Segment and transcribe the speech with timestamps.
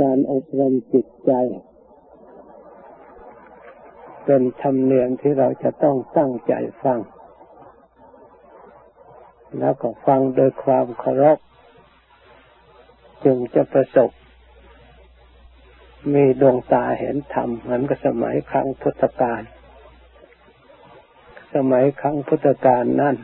[0.00, 1.32] การอบรมจิตใจ
[4.24, 7.00] เป็นธรรมเนียมที่เราจะต้องตั้งใจฟัง
[9.58, 11.38] แล้วก็ฟังโดยความเคารพ
[13.24, 14.10] จึงจะประสบ
[16.14, 19.42] มีดวงตาเห็นธรรมเหมือนกับสมัยครั้งพุทธกาล
[21.54, 23.16] สมัยครั้งพุทธกาลนั่น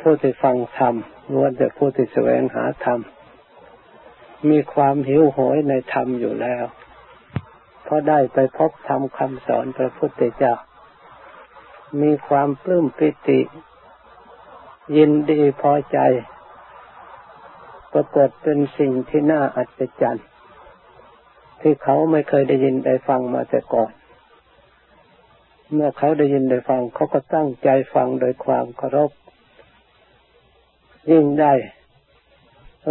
[0.00, 0.94] ผู้ที่ฟังธรรม
[1.32, 3.00] ล้วนแต่ผู้ที่แสวงหาธรรม
[4.50, 6.64] มีความหิวโหยในธรรมอยู่แล้ว
[7.82, 10.54] เพราะได้ไปพบธรรมคำสอนพระพุทธเจ้า
[12.02, 13.40] มีความปลื้มปิติ
[14.96, 15.98] ยินดีพอใจ
[17.92, 20.26] ปรากฏเป็นสิ่งที่น่าอัศจรรย์
[21.60, 23.92] ที่เขาไม่เคยได้ยินได้ฟังมาแต่ก่อน
[25.72, 29.10] เมื่อเขาได้ยินได้ฟังเขาก็ตั้งใจฟังโดยความเคารพ
[31.10, 31.52] ยิ่งได้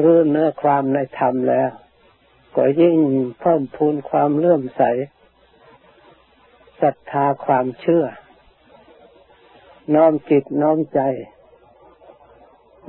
[0.02, 1.70] รู้เนื้อความในธรรมแล้ว
[2.56, 2.98] ก็ยิ่ง
[3.42, 4.84] เพิ่มพูนความเลื่อมใส
[6.82, 8.06] ศรัทธาความเชื่อ
[9.96, 11.02] น้อมจิตน้อมใจ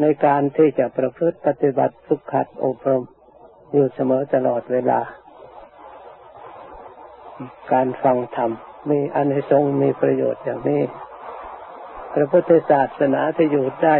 [0.00, 3.04] ในการที่จะประพฤติปฏิบัติฝึกขัดอบรม
[3.72, 5.00] อยู่เสมอตลอดเวลา
[7.72, 8.50] การฟังธรรม
[8.90, 10.82] มีอันให้ทรงมีประโยชน์อย่างนี้
[12.12, 13.96] พระพุทธศาสนาที่อยู่ได้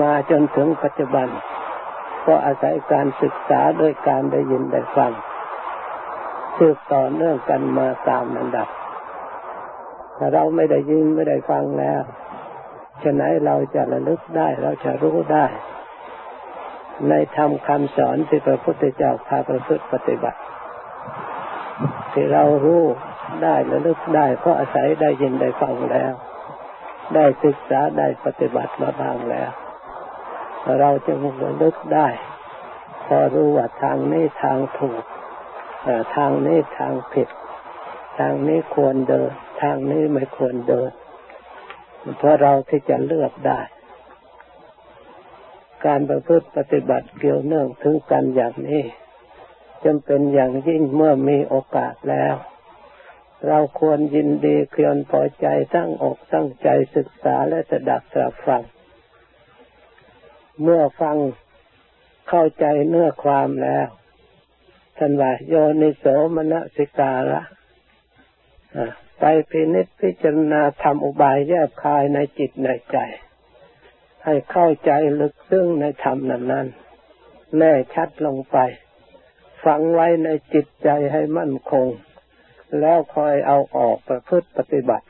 [0.00, 1.28] มาจนถึงปัจจุบัน
[2.26, 5.12] ก็อาศัยการศึกษาโดยการได้ยินได้ฟัง
[6.58, 8.68] สืบต่อเนื่องกันมาตามลำดับ
[10.18, 12.02] ถ้าเราไม่ได้ยินไม่ได้ฟังแล้ว
[13.02, 15.46] ฉะนั้นเราจะระลึกได้เราจะรู้ได้
[17.08, 20.40] ในธรรมคำสอนที่พระพุทธเจ้าพาประพฤติปฏิบัติ
[22.12, 22.84] ที่เรารู้
[23.42, 26.12] ได้ระลึกได้เพราะอาศัยได้ยินได้ฟังแล้ว
[27.14, 29.50] ได้ศึกษาได้ปฏิบัติมาบ้างแล้ว
[30.80, 32.08] เราจะมระลึกได้
[33.06, 35.02] พอรู้ว่าทางนี้ทางถูก
[36.16, 37.28] ทางนี้ทางผิด
[38.18, 39.30] ทางนี้ควรเดิน
[39.62, 40.90] ทางนี้ไม่ควรเดิน
[42.18, 43.60] เพราะเราที่จะเลือกได้
[45.86, 48.84] การประพฤติปฏิบัติเกี่ยวเนื่องถึงกันอย่างนี้
[49.84, 52.34] จำเป็นอย่างยิ่งเมื่อมีโอกาสแล้ว
[53.46, 58.62] เราควรยินดีเคียนพอใจตั้งอกตั้งใจศึกษาและสดับสรับฟัง
[60.62, 61.16] เมื่อฟัง
[62.28, 63.86] เข้าใจเนื้อความแล้ว
[64.98, 66.04] ท่านว่าโยนิโส
[66.36, 67.42] มนสิการะ
[69.20, 72.96] ไปพินิจพิจารณาทำอุบายแยบคายในจิตในใจ
[74.24, 74.90] ให้เข้าใจ
[75.20, 78.58] ลึกซึ้งในธรรมนั้นๆแน่ชัดลงไป
[79.64, 81.86] ฝังไว้ในจิตใจให้มั่นคง
[82.80, 85.06] แล้วคอยเอาออกประพฤติปฏิบัติ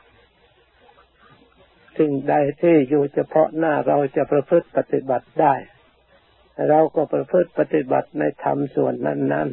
[1.97, 5.55] สิ่งใดที่อยู่เฉพาะหน้าเราจะประพฤติปฏิบัติได้
[6.69, 9.49] เราก็ประพฤติปฏิบัติในธรรมส่วนนั้น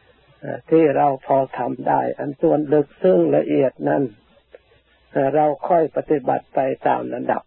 [0.00, 4.02] ๆ ที่เราพอทำได้ อันส่วนลึกซึ้งละเอียดนั้น
[5.34, 7.42] เราค่อยปฏิบัติไปตามระดับ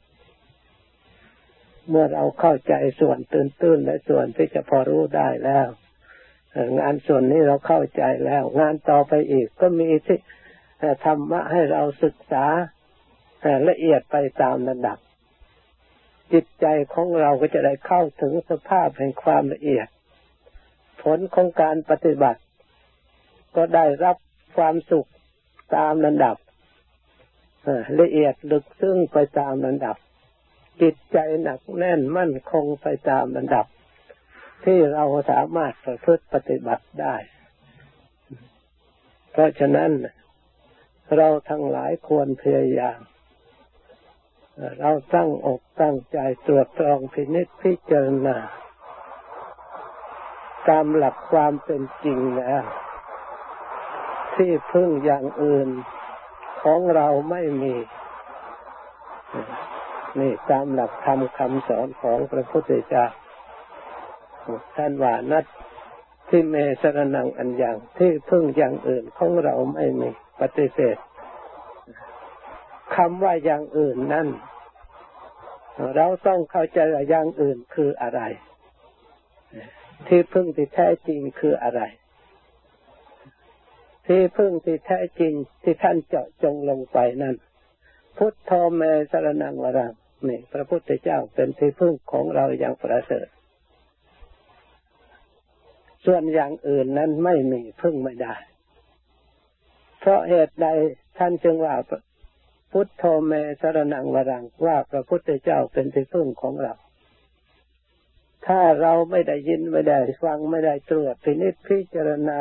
[1.89, 5.67] เมื่อเราเข้าใจส่วนตื้นๆและส่วนที่จะพอรู้ได้แล้ว
[6.79, 10.19] งานส่วนนี้เราเข้าใจแล้ว งานต่อไปอีกก็มีที่
[11.05, 12.45] ธรรมะให้เราศึกษา
[13.69, 14.97] ละเอียดไปตามระดับ
[16.33, 19.87] จิตใจของเราก็จะได้เข้าถึงสภาพแห่งความละเอียด
[21.03, 22.41] ผลของการปฏิบัติ
[23.55, 24.17] ก็ได้รับ
[24.57, 25.09] ความสุข
[25.75, 26.35] ตามระดับ
[28.01, 29.97] ละเอียดลึกซึ้งไปตามระดับ
[30.81, 33.65] จิตใจหนักแน่นมั่นคงไปตามระดับ
[34.65, 37.15] ที่เราสามารถประพฤติปฏิบัติได้
[39.31, 39.91] เพราะฉะนั้น
[41.15, 42.99] เราทั้งหลายควรพยายาม
[44.79, 48.37] เราตั้งอกตั้งใจตรวจตรองพินิจพิจารณา
[50.67, 52.63] ตามหลักความเป็นจริงแล้ว
[54.35, 55.69] ที่พึ่งอย่างอื่น
[56.63, 57.75] ของเราไม่มี
[60.19, 63.05] นี่ตามหลักธรรมคำสอนของพระพุทธเจ้า
[64.75, 65.45] ท่านว่านัด
[66.29, 70.09] ที่เมสรนังอันอย่างที่พึ่งอย่างอื่นของเราไม่มี
[70.39, 70.97] ปฏิเสธ
[72.95, 74.27] คำว่าอย่างอื่นนั้น
[75.95, 78.21] เราต้องเข้าใจว่าอย่างอื่นคืออะไร
[80.07, 81.81] ที่พึ่งที่แท้จริงคืออะไร
[84.07, 85.33] ที่พึ่งที่แท้จริง
[85.63, 87.35] ที่ท่านเจาะจงลงไปนั้น
[88.17, 88.81] พุทโธเม
[89.11, 89.93] สรนังวรัง
[90.27, 93.27] นี่พระพุทธเจ้าเป็นที่พึ่งของเราอย่างประเสริฐ
[96.05, 98.35] ส่วนอย่างอื่นนั้นไม่มีพึ่งไม่ได้
[99.99, 100.67] เพราะเหตุใด
[101.17, 101.75] ท่านจึงว่า
[102.71, 106.73] พุทโธเมสรนังวรังว่าพระพุทธเจ้าเป็นที่พึ่งของเรา
[108.47, 112.39] ถ้าเราไม่ได้ยินไม่ได้ฟังไม่ได้ตรวจพินิจพิจารณา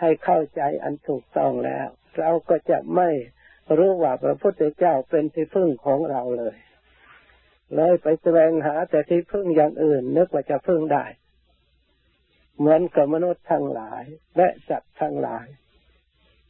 [0.00, 1.86] ให้เข้าใจอันถูกต้องแล้ว
[2.18, 3.10] เราก็จะไม่
[3.78, 6.56] รู้ว่าพระพุทธเจ้าเป็นที่พึ่งของเราเลย
[7.76, 11.04] เลยไปแสวงหาแต่ที่พึ่งอย่างอื่น นึกว่าจะพึ่งได้
[12.58, 14.04] เหมือนกับมนุษย์ทั้งหลาย
[14.36, 15.46] และสัตว์ทั้งหลาย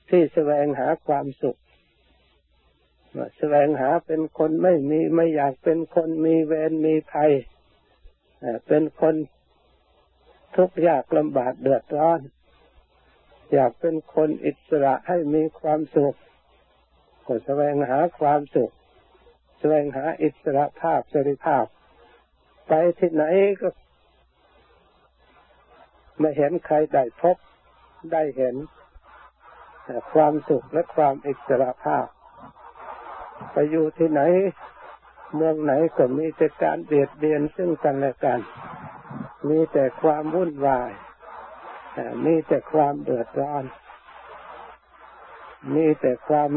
[0.08, 1.60] ที่แสวงหาความสุข
[3.38, 7.32] แสวงหาเป็นคนไม่มีไม่อยากเป็นคนมีเวรมีภัย
[8.66, 9.14] เป็นคน
[10.56, 12.20] ทุกข์ยากลำบากเดือดร้อน
[13.52, 16.16] อยากเป็นคนอิสระให้มีความสุข
[17.26, 18.72] ก็แสวงหาความสุข
[19.58, 21.64] แสวงหาอิสระภาพเสรีภาพ
[22.68, 23.24] ไปที่ไหน
[23.60, 23.68] ก็
[26.20, 27.36] ไม่เห็นใครได้พบ
[28.12, 28.54] ได้เห็น
[30.12, 32.06] ความสุขและความอิสระภาพ
[33.52, 34.20] ไปอยู่ที่ไหน
[35.34, 38.40] เมืองไหนก็มีแต่การเบียดเบียนซึ่งกันและกัน
[39.48, 40.90] มีแต่ความวุ่นวาย
[42.24, 43.64] มีแต่ความเดือดร้อน
[45.74, 46.50] มีแต่ความ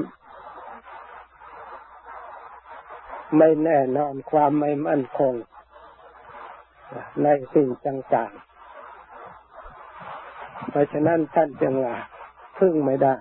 [3.38, 5.34] ไม่แน่นอนความไม่มั่นคง
[7.24, 11.96] ในสิ่งต่างๆ เพราะฉะนั้นท่านจึงว่า
[12.58, 13.16] พึ่งไม่ได้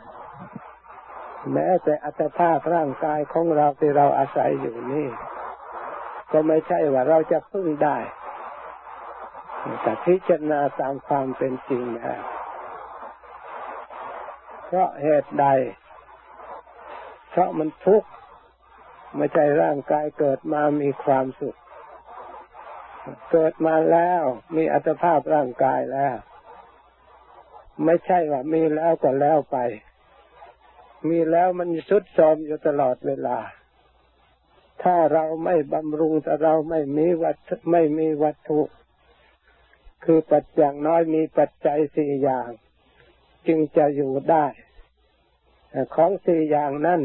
[1.53, 5.09] แม้แต่อัตภาพร่างกายของเราที่เราอาศัยอยู่นี่
[6.33, 7.97] ก็ไม่ใช่ว่าเราจะพึ่งได้
[9.83, 12.19] แต่พิจารณาตามความเป็นจริงนะ
[14.67, 15.47] เพราะเหตุใด
[17.31, 18.09] เพราะมันทุกข์
[19.17, 21.57] ไม่ใช่ร่างกายเกิดมามีความสุข
[23.33, 24.23] เกิดมาแล้ว
[24.57, 26.17] มีอัตภาพร่างกายแล้ว
[27.85, 29.57] ไม่ใช่ว่ามีแล้วก็แล้วไป
[31.09, 33.39] มีแล้วมันสุดซอมอยู่ตลอดเวลา
[34.83, 37.37] ถ้าเราไม่บำรุงแต่เราไม่มีวัต
[37.71, 38.61] ไม่มีวัตถุ
[40.05, 42.51] คือปัจจัยน้อยมีปัจจัยสี่อย่าง
[43.47, 44.47] จึงจะอยู่ได้
[45.95, 47.03] ของสี่อย่างนั้น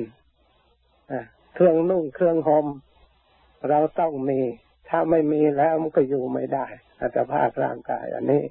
[1.53, 2.67] เครื่องนุ่งเครื่องห่ม
[3.69, 4.39] เราต้องมี
[4.89, 6.65] ถ้าไม่มีแล้วมันก็อยู่ไม่ได้
[7.01, 8.43] อัตภาพร่างกายอันนี้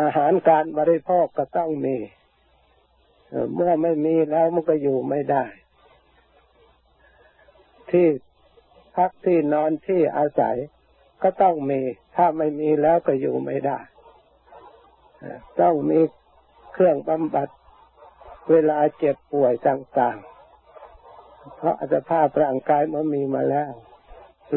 [0.00, 1.96] อาหารการบริโภคก็ต้องมี
[3.54, 5.44] เมื่อไม่มีแล้วมันก็อยู่ไม่ได้
[7.90, 8.06] ที่
[8.96, 10.56] พักที่นอนที่อาศัย
[11.22, 11.80] ก็ต้องมี
[12.16, 13.78] ถ้าไม่มีแล้วก็อยู่ไม่ได้
[15.60, 16.00] ต้องมี
[16.72, 17.48] เครื่องบำบัด
[18.50, 23.72] เวลาเจ็บป่วยต่างๆ เพราะอัตภาพร่างกายมันมีมาแล้ว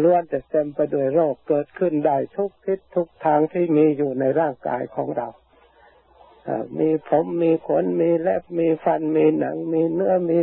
[0.02, 5.28] ล้วนแต่เต็มไปด้วยโรคเกิดขึ้นได้ทุกทิศทุกทางที่มีอยู่ในร่างกายของเรา
[6.78, 10.38] มีผมมีขนมีเล็บมีฟันมีหนัง มีเนื้อมี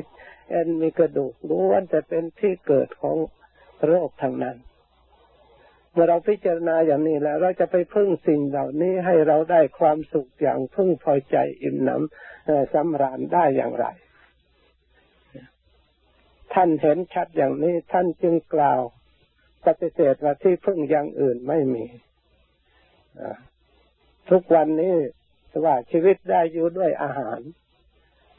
[0.51, 3.17] เอ็นมีกระดูกล้วนจะเป็นที่เกิดของ
[3.87, 4.57] โรคทางนั้น
[5.93, 13.87] เมื่อเราพิจารณาอย่างนี้แล้ว เราจะไปพึ่งสิ่งเหล่านี้ให้เราได้ความสุขอย่างพึ่งพอใจอิ่มหนำสำราญได้อย่างไร
[16.55, 18.81] ท่านเห็นชัดอย่างนี้ท่านจึงกล่าว
[19.67, 21.85] ปฏิเสธว่าที่พึ่งอย่างอื่นไม่มี
[24.31, 24.95] ทุกวันนี้
[25.65, 27.41] ว่าชีวิตได้อยู่ด้วยอาหาร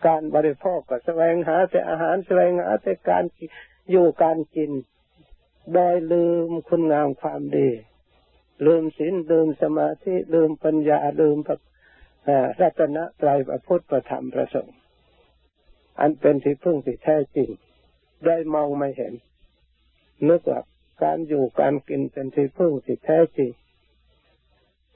[0.06, 3.24] การบริโภคก็แสวงหาแต่อาหารแสวงหาแต่การ
[3.92, 4.72] อยู่การกิน
[5.74, 7.70] โดยลืมคุณงามความดี
[8.66, 11.38] ลืมศีลลืมสมาธิลืมปัญญาลืม
[12.62, 14.76] รัตนะไตรพระพุทธประธรรมประสงค์
[16.00, 17.50] อันเป็นที่พึ่งที่แท้จริง
[18.26, 19.14] ได้มองไม่เห็น
[20.28, 20.62] นึกว่า
[21.04, 23.52] การอยู่การกินเป็นที่พึ่งที่แท้จริง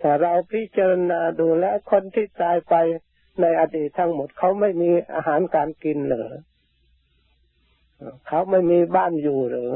[0.01, 2.75] ถ้าเราพิจารณาดูแลคนที่ตายไป
[3.41, 6.31] ในอดีตทั้งหมดเขาไม่มีอาหารการกินเหรอ
[8.27, 9.73] เขาไม่มีบ้านอยู่หรือ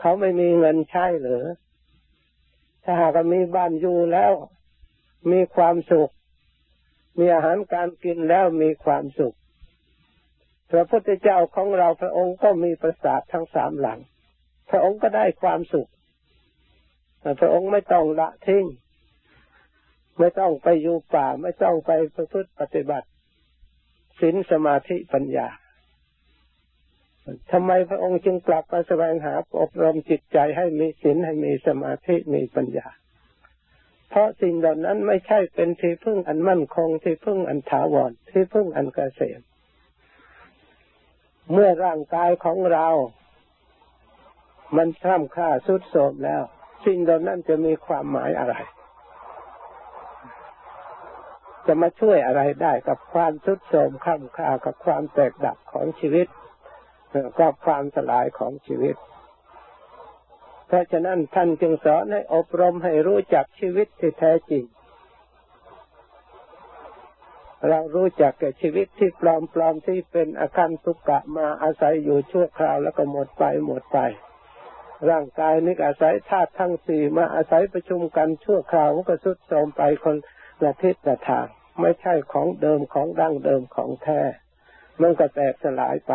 [0.00, 1.44] เขาไม่มีเงินใช้หรือ
[2.84, 4.32] ถ้าหากมีบ้านอยู่แล้ว
[5.30, 6.12] มีความสุข
[7.18, 9.36] มีอาหารการกินแล้วมีความสุข
[10.70, 14.00] พระพุทธเจ้าของเราพระองค์ก็มีประสาททั้งสามหลัง
[14.70, 15.88] พระองค์ก็ได้ความสุข
[17.40, 18.64] พระองค์ไม่ต้องละทิ้ง
[20.18, 23.06] ไม่ต้องไปอยู่ป่า ไม่ต้องไปประพฤติปฏิบัติ
[24.20, 25.48] ศีลสมาธิปัญญา
[27.52, 32.88] ทำไมพระองค์จึงกลับมาแสวงหาอบรมจิตใจให้มีศีลให้มีสมาธิมีปัญญา
[34.08, 39.40] เพราะสิ่งเหล่านั้นไม่ใช่เป็นที่พึ่งอันมั่นคงที่พึ่งอันถาวรที่พึ่งอันเกษม
[41.52, 42.88] เมื่อร่างกายของเรา
[44.76, 46.42] มันคล่ำค่าสุดโทมแล้ว
[46.84, 48.54] สิ่งเหล่านั้นจะมีความหมายอะไร
[51.66, 56.26] จะมาช่วยอะไรได้กับความสุดโทมคล่ำค่ากับความแตกดับของชีวิต
[57.40, 58.96] กับความสลายของชีวิต
[60.66, 64.64] เพราะฉะนั้นท่านจึงสอนให้อบรมให้รู้จักชีวิตที่แท้จริง
[67.68, 73.98] เรารู้จักแก่ชีวิตที่ปลอมปลอมที่เป็นอาการทุกกะมาอาศัยอยู่ชั่วคราวแล้วก็หมดไปหมดไป
[75.10, 80.16] ร่างกายนี้อาศัยธาตุทั้งสี่มาอาศัยประชุมกันชั่วคราวก็สุดโทมไปคน
[80.64, 81.46] ละทิศละทาง
[81.80, 84.20] ไม่ใช่ของเดิมของดั้งเดิมของแท้
[85.00, 86.12] มันก็แตกสลายไป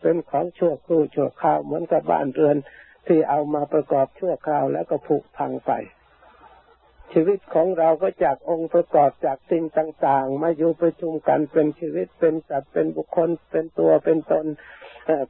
[0.00, 2.56] เป็นของชั่วครู่ชั่วคราวเหมือนกับบ้านเรือน
[3.06, 5.72] ที่เอามาประกอบชั่วคราวแล้วก็ผุพังไป
[7.12, 14.46] ชีวิตของเราก็จากองค์ประกอบจากสิ่งต่างๆ มาอยู่ประชุมกันเป็นชีวิตเป็นสัตว์เป็นบุคคล เป็นตัวเป็นตน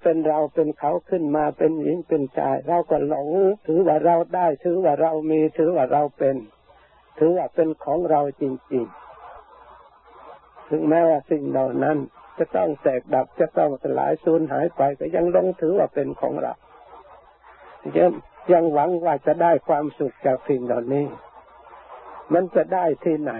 [0.02, 3.28] เป็นเราเป็นเขาขึ้นมาเป็นหญิงเป็นชาย เราก็หลง
[3.66, 6.36] ถือว่าเราได้ถือว่าเรามีถือว่าเราเป็น
[7.18, 11.96] ถือว่าเป็นของเราจริงๆ ถึงแม้ว่าสิ่งเหล่านั้น
[12.38, 16.54] จะต้องแตกดับจะต้องสลายสูญหายไปก็ยังลงถือว่าเป็นของเรา
[17.98, 18.10] ยัง
[18.52, 21.06] ยังหวังว่าจะได้ความสุขจากสิ่งเหล่านี้
[22.32, 23.32] มันจะได้ที่ไหน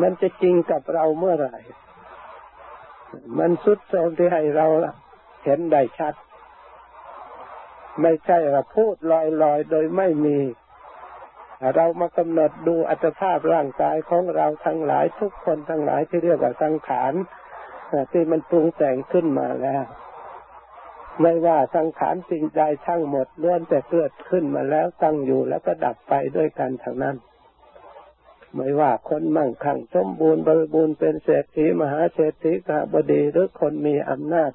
[0.00, 1.56] มันจะจริงกับเราเมื่อไหร่
[3.38, 4.66] มันสุดโทมที่ให้เรา
[5.44, 6.14] เห็นได้ชัด
[8.02, 8.94] ไม่ใช่เราพูด
[9.42, 10.38] ลอยๆ โดยไม่มี
[11.74, 17.12] เรามากำหนดดูอัตภาพร่างกายของเราทั้งหลายทุกคนทั้งหลายที่เรียกว่าสังขาร
[18.12, 19.84] ที่มันปรุงแต่งขึ้นมาแล้ว
[21.22, 27.16] ไม่ว่าสังขารสิ่งใดทั้งหมดล้วนแต่เกิดขึ้นมาแล้วตั้งอยู่แล้วก็ดับไปด้วยกันทั้งนั้น
[28.54, 34.50] ไม่ว่าคนมั่งคั่งสมบูรณ์บริบูรณ์เป็นเศรษฐีมหาเศรษฐีกาบดีหรือคนมีอำนาจ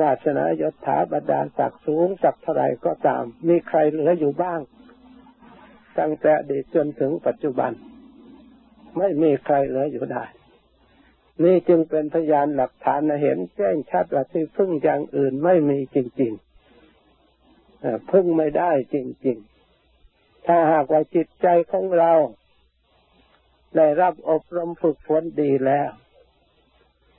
[0.00, 4.60] วาสนายศถาบรรดาศักดิ์สูงศักดิ์เท่าไรก็ตาม มีใครเหลืออยู่บ้าง
[5.98, 7.72] ตั้งแต่ด็กจนถึงปัจจุบัน
[8.98, 10.24] ไม่มีใครเหลืออยู่ได้
[11.44, 19.38] นี่จึงเป็นพยานหลักฐานเห็นแจ้งชัดว่าที่พึ่งอย่างอื่นไม่มีจริงๆพึ่งไม่ได้จริง
[19.92, 22.12] ๆ ถ้าหากว่าจิตใจของเรา
[23.76, 25.90] ได้รับอบรมฝึกฝนดีแล้ว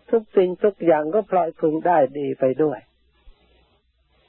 [0.09, 2.79] ทุกสิ่งทุกอย่างก็พลอยพึงได้ดีไปด้วย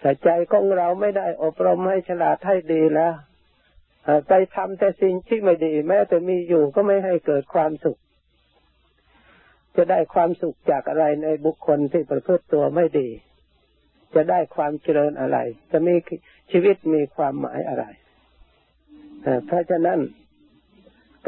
[0.01, 3.15] แต่ใจของเราไม่ได้อบรมให้ฉลาดให้ดีแล้ว
[4.29, 7.99] ไปทำแต่สิ่งที่ไม่ดี แม้แต่มีอยู่ก็ไม่ให้เกิดความสุข
[9.77, 13.09] จะได้ความสุขจากอะไรในบุคคลที่ประพฤติตัวไม่ดี
[14.15, 15.39] จะได้ความเจริญอะไร
[15.73, 15.95] จะมี
[16.51, 17.85] ชีวิตมีความหมายอะไร
[19.47, 20.01] เพราะฉะนั้น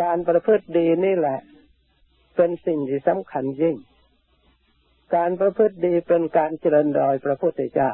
[0.02, 1.38] การประพฤติดีนี่แหละ
[2.37, 3.76] เป็นสิ่งที่สำคัญยิ่ง
[5.17, 7.91] การประพฤติดีเป็นการเจริญรอยพระพุทธเจ้า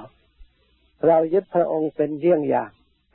[1.07, 2.71] เรายึดพระองค์เป็นเยี่ยงอย่าง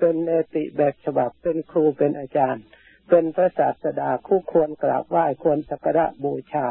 [0.05, 2.63] เป็นเนติแบบฉบับเป็นครูเป็นอาจารย์
[3.09, 6.67] เป็นพระศาสดาคู่ควรกราบไหว้ควรสักการะบูชา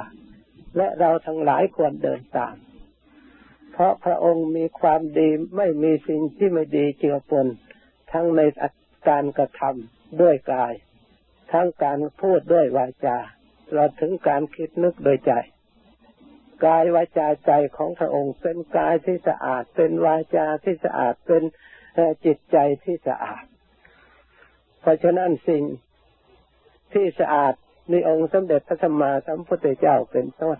[0.76, 2.56] และเราทั้งหลายควรเดินตาม
[3.72, 7.46] เพราะพระองค์มีความดีไม่มีสิ่งที่ไม่ดีเจือปน
[8.12, 8.40] ทั้งใน
[9.08, 10.72] การกระทำด้วยกาย
[11.52, 13.18] ทั้งการพูดด้วยวาจา
[13.72, 15.32] เราถึงการคิดนึกโดยใจ
[16.64, 21.42] กายวาจาใจของพระองค์ เป็นกายที่สะอาด เป็นวาจาที่สะอาดเป็น
[22.24, 23.44] จิตใจที่สะอาด
[24.80, 25.62] เพราะฉะนั้นสิ่ง
[26.92, 27.54] ที่สะอาด
[27.92, 30.58] มีองค์สมเด็จพระสัมมาสัมพุทธเจ้าเป็นต้น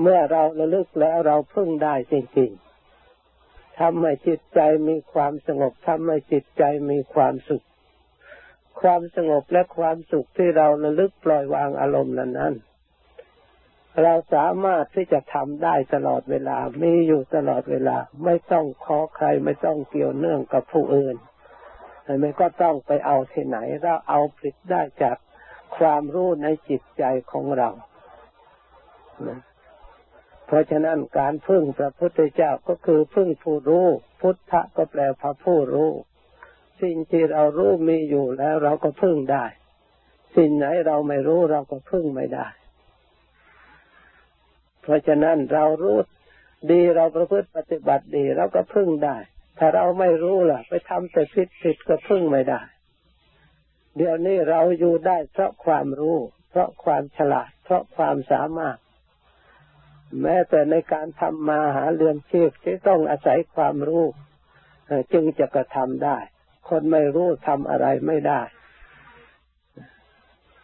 [0.00, 7.64] เมื่อเราระลึกแล้วเราพึ่งได้จริงๆทำให้จิตใจมีความสงบทำให้จิตใจมีความสุข
[8.80, 12.54] ความสงบและความสุขที่เราระลึกปล่อยวางอารมณ์นั้นนั้น
[14.02, 21.16] เราสามารถที่จะทำได้ตลอดเวลา มีอยู่ตลอดเวลา ไม่ต้องขอใคร ไม่ต้องเกี่ยวเนื่องกับผู้อื่น
[22.22, 25.16] มันก็ต้องไปเอาที่ไหน เราเอาผลิตได้จาก
[25.76, 27.68] ความรู้ในจิตใจของเรา
[30.46, 33.86] เพราะฉะนั้นการพึ่งพระพุทธเจ้าก็คือพึ่งผู้รู้
[34.20, 35.90] พุทธะก็แปลพระผู้รู้
[36.82, 39.44] สิ่งที่เรารู้มีอยู่แล้วเราก็พึ่งได้
[40.36, 42.46] สิ่งไหนเราไม่รู้เราก็พึ่งไม่ได้
[44.84, 45.98] เพราะฉะนั้นเรารู้
[46.70, 49.16] ดีเราประพฤติปฏิบัติดีเราก็พึ่งได้
[49.58, 52.62] ถ้าเราไม่รู้ล่ะ ไปทำแต่ผิดผิดก็พึ่งไม่ได้
[53.96, 56.18] เดี๋ยวนี้เราอยู่ได้เพราะความรู้
[56.50, 58.78] เพราะความฉลาด เพราะความสามารถ
[60.22, 64.04] แม้แต่ในการทำมาหาเรือนชีพที่ต้องอาศัยความรู้
[65.12, 66.18] จึงจะกระทำได้
[66.68, 68.42] คนไม่รู้ทำอะไรไม่ได้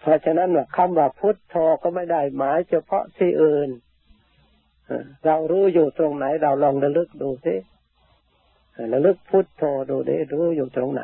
[0.00, 3.68] เพราะฉะนั้นคำว่าพุทโธก็ไม่ได้หมายเฉพาะที่อื่น
[5.26, 7.54] เรารู้อยู่ตรงไหน เราลองระลึกดูสิ
[8.92, 11.02] ระลึกพุทโธดูด้รู้อยู่ตรงไหน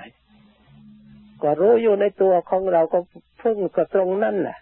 [1.42, 2.98] ก็รู้อยู่ในตัวของเราก็
[3.42, 4.58] พึ่งก็ตรงนั่นแหละ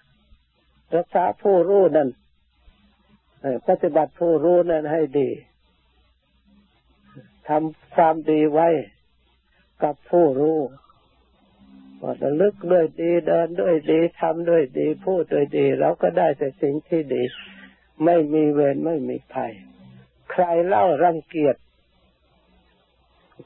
[0.94, 2.08] รักษาผู้รู้นั่น
[3.68, 5.28] ปฏิบัติผู้รู้นั่นให้ดี
[7.48, 8.68] ทำความดีไว้
[9.82, 10.58] กับผู้รู้
[12.02, 17.22] ว่าระลึกด้วยดีเดินด้วยดีทำด้วยดีพูดด้วยดี เราก็ได้แต่สิ่งที่ดี
[18.04, 19.52] ไม่มีเวรไม่มีภัย
[20.30, 21.56] ใครเล่ารังเกียจ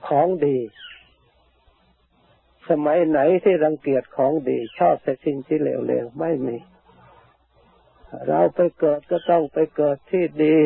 [0.08, 0.58] ของดี
[2.68, 6.56] สมัยไหนที่รังเกียจของดี ชอบแต่สิ่งที่เลวๆไม่มี
[8.28, 10.58] เราไปเกิดก็ต้องไปเกิดที่ดี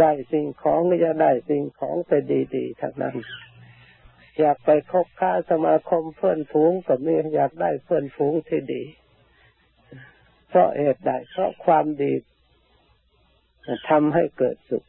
[0.00, 2.12] ได้สิ่งของจะได้สิ่งของไป
[2.56, 3.16] ดีๆทั้งนั้น
[4.38, 8.82] อยากไปคบค้าสมาคมเพื่อนฝูงก็มีอยากได้เพื่อนฝูงที่ดี
[10.48, 12.12] เพราะเหตุใดเพราะความดี
[13.88, 14.84] ทำให้เกิดสุข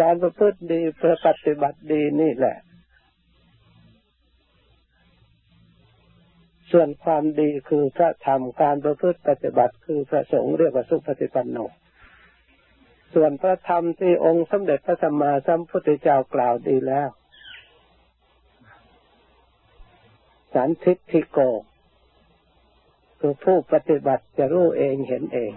[0.00, 2.56] การประพฤติดีประปฏิบัติดีนี่แหละ
[6.72, 11.58] ส่วนความดีคือพระธรรมการประพฤติปฏิบัติ คือพระสงฆ์เรียกว่าสุปฏิปันโน
[13.14, 17.08] ส่วนพระธรรมที่องค์สมเด็จพระสัมมาสัมพุทธเจ้ากล่าวดีแล้ว
[20.54, 21.38] สันทิทิโก
[23.20, 25.52] คือผู้ปฏิบัติจะรู้เองเห็นเอง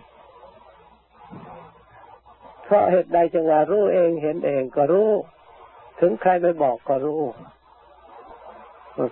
[2.65, 5.12] เพราะเหตุใดจึงว่ารู้เองเห็นเองก็รู้
[6.00, 7.22] ถึงใครไม่บอกก็รู้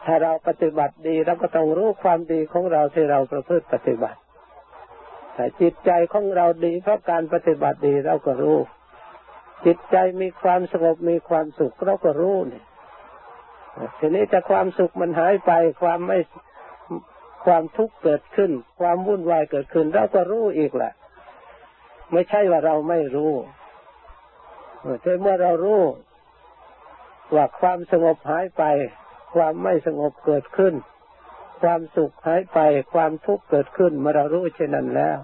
[0.05, 4.19] ถ้าเราปฏิบัติดีเราก็ต้องรู้ความดีของเราที่เราประพฤติปฏิบัติ
[5.35, 8.57] แต่จิตใจของเราดีเพราะการปฏิบัติดีเราก็รู้
[9.65, 12.65] จิตใจมีความสงบมีความสุขเราก็รู้เนี่ย
[13.99, 16.19] ทีนี้ถ้าความสุขมันหายไปความไม่
[17.45, 20.93] ความทุกข์เกิดขึ้น ความวุ่นวายเกิดขึ้น เราก็รู้อีกแหละ
[22.11, 23.33] ไม่ใช่ว่าเราไม่รู้
[25.01, 25.83] แต่เมื่อเรารู้
[27.35, 28.63] ว่าความสงบหายไป
[29.35, 30.73] ความไม่สงบเกิดขึ้น
[31.61, 32.59] ความสุขหายไป
[32.93, 35.19] ความทุกข์เกิดขึ้นเมื่อเรารู้เช่นนั้นแล้ว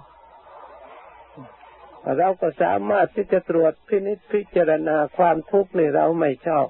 [2.18, 6.68] เราก็สามารถที่จะตรวจพินิจพิจารณาความทุกข์ในเราไม่ชอบ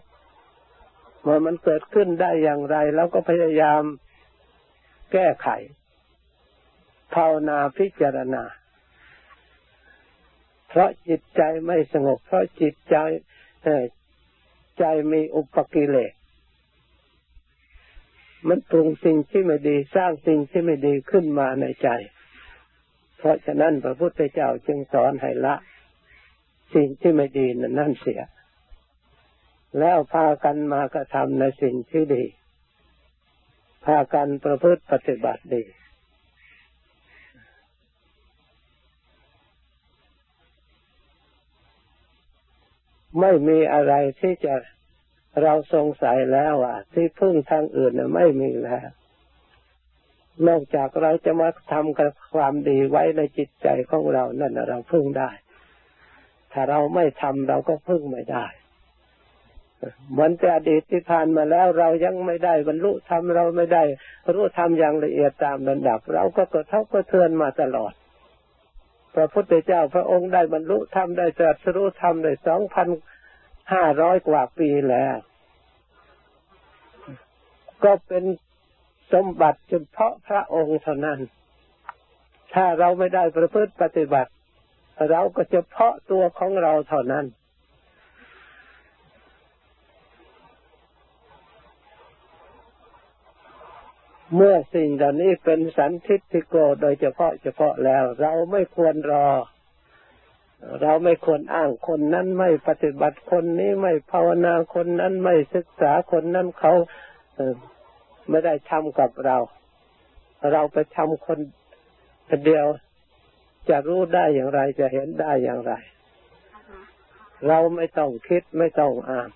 [1.21, 3.81] เมื่อมันเกิดขึ้นได้อย่างไรเราก็พยายาม
[5.11, 5.47] แก้ไข
[7.13, 8.43] ภาวนาพิจารณา
[10.69, 12.95] เพราะจิตใจไม่สงบ เพราะจิตใจ
[14.79, 16.13] ใจมีอุปกิเลส
[18.47, 21.89] มันปรุงสิ่งที่ไม่ดี สร้างสิ่งที่ไม่ดีขึ้นมาในใจ
[23.17, 25.55] เพราะฉะนั้นพระพุทธเจ้าจึงสอนให้ละ
[26.75, 27.45] สิ่งที่ไม่ดี
[27.79, 28.21] นั่นเสีย
[29.79, 32.23] แล้วพากันมากระทำในสิ่งที่ดี
[33.85, 35.63] พากันประพฤติปฏิบัติดี
[43.19, 44.53] ไม่มีอะไรที่จะ
[45.43, 48.87] เราสงสัยแล้วว่าที่พึ่งทางอื่นไม่มีแล้ว
[50.47, 55.31] นอกจากเราจะมาทำกับความดีไว้ในจิตใจของเรานั่นเราพึ่งได้
[56.51, 58.45] ถ้าเราไม่ทำเราก็พึ่งไม่ได้
[60.11, 63.83] เหมือนแต่อดีตที่ผ่านมาแล้วเรายังไม่ได้บรรลุธรรมเราไม่ได้
[64.33, 67.93] รู้ธรรมอย่างละเอียดตามระดับ เราก็กระทบกระเทือนมาตลอด
[69.15, 72.87] พระพุทธเจ้าพระองค์ได้บรรลุธรรมได้ตรัสรู้ธรรมได้สองพัน
[73.73, 75.15] ห้าร้อยกว่าปีแล้ว
[77.83, 78.23] ก็เป็น
[79.13, 81.19] สมบัติเฉพาะพระองค์เท่านั้น
[82.53, 84.31] ถ้าเราไม่ได้ประพฤติปฏิบัติ
[85.09, 87.25] เราก็เฉพาะตัวของเราเท่านั้น
[94.35, 99.27] เมื่อสิ่งเหล่านี้เป็นสันทิฏฐิโกโดยเฉพาะเฉพาะแล้ว เราไม่ควรรอ
[100.81, 106.73] เราไม่ควรอ้างคนนั้นไม่ปฏิบัติคนนี้ไม่ภาวนาคนนั้นไม่ศึกษาคนนั้นเขา
[108.29, 109.37] ไม่ได้ทำกับเรา
[110.51, 111.39] เราไปทำคน
[112.45, 112.65] เดียว
[113.69, 115.73] จะรู้ได้อย่างไรจะเห็นได้อย่างไร
[117.47, 119.29] เราไม่ต้องคิดไม่ต้องอ้าง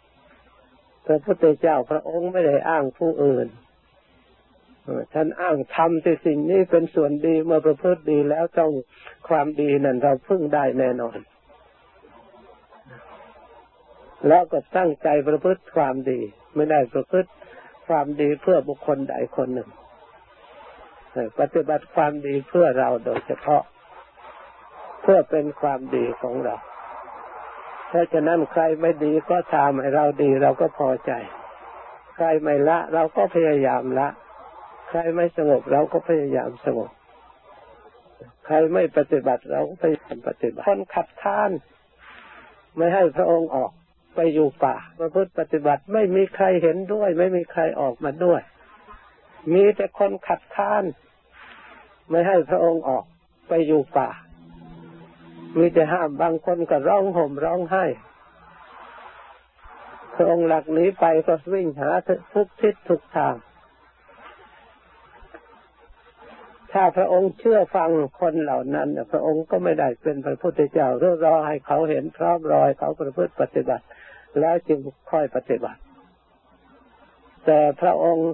[1.05, 3.47] พระพุทธเจ้าพระองค์ไม่ได้อ้างผู้อื่น
[5.13, 8.71] ท่านอ้างทำที่สิ่งนี้เป็นส่วนดีเมื่อประพฤติดีแล้วต้อง
[9.29, 11.17] ความดีนั้นเราพึ่งได้แน่นอน
[14.27, 16.19] แล้วก็ตั้งใจประพฤติความดี
[16.55, 17.29] ไม่ได้ประพฤติ
[17.87, 19.69] ความดีเพื่อบุคคลใดคนหนึ่ง
[21.39, 23.63] ปฏิบัติความดีเพื่อเราโดยเฉพาะ
[25.01, 26.55] เพื่อเป็นความดีของเรา
[27.91, 31.11] ถ้าฉะนั้นใครไม่ดีก็ทำให้เราดีเราก็พอใจ
[32.15, 34.07] ใครไม่ละ เราก็พยายามละ
[34.95, 36.91] ใครไม่สงบเราก็พยายามสงบ
[38.45, 41.51] ใครไม่ปฏิบัติเราก็พยายามปฏิบัติ คนขัดข้าน
[42.75, 43.71] ไม่ให้พระองค์ออก
[44.15, 48.41] ไปอยู่ป่าประพฤติปฏิบัติไม่มีใครเห็นด้วย ไม่มีใครออกมาด้วย
[49.53, 50.83] มีแต่คนขัดข้าน
[52.09, 53.05] ไม่ให้พระองค์ออก
[53.47, 54.09] ไปอยู่ป่า
[55.57, 57.85] มีแต่ห้ามบางคนก็ร้องห่มร้องไห้
[60.15, 61.89] พระองค์หลักนี้ไปก็วิ่งหา
[62.33, 63.35] ทุกทิศทุกทาง
[66.73, 73.85] ถ้าพระองค์เชื่อฟังคนเหล่านั้นพระองค์ก็ไม่ได้เป็นพระพุทธเจ้ารอรอให้เขาเห็นพร้อมรอยเขาประพฤติปฏิบัติ
[74.39, 74.79] แล้วจึง
[75.11, 75.79] ค่อยปฏิบัติ
[77.45, 78.29] แต่พระองค์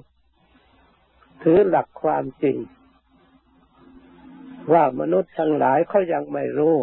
[1.43, 2.57] ถือหลักความจริง
[4.73, 6.75] ว่ามนุษย์ทั้งหลายเขายังไม่รู้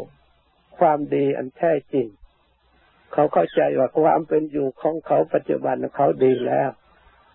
[0.79, 2.07] ความดีอันแท้จริง
[3.13, 6.71] เขาเข้าใจว่าความเป็นอยู่ของเขาปัจจุบันเขาดีแล้ว